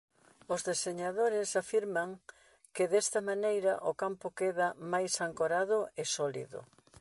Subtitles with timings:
[0.53, 2.09] Os deseñadores afirman
[2.75, 6.59] que desta maneira o campo queda máis ancorado e sólido.